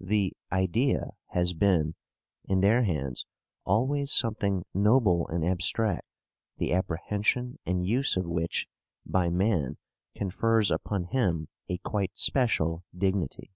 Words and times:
The 0.00 0.32
"idea" 0.50 1.10
has 1.32 1.52
been, 1.52 1.94
in 2.46 2.62
their 2.62 2.84
hands, 2.84 3.26
always 3.66 4.10
something 4.14 4.64
noble 4.72 5.28
and 5.28 5.44
abstract, 5.44 6.06
the 6.56 6.72
apprehension 6.72 7.58
and 7.66 7.86
use 7.86 8.16
of 8.16 8.24
which 8.24 8.66
by 9.04 9.28
man 9.28 9.76
confers 10.14 10.70
upon 10.70 11.08
him 11.08 11.48
a 11.68 11.76
quite 11.76 12.16
special 12.16 12.82
dignity. 12.96 13.50